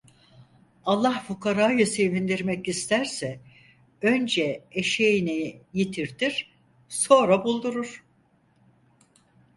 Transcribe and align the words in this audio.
Allah 0.85 1.23
fukarayı 1.27 1.87
sevindirmek 1.87 2.67
isterse 2.67 3.39
önce 4.01 4.63
eşeğini 4.71 5.61
yitirtir, 5.73 6.51
sonra 6.89 7.43
buldurur. 7.43 8.03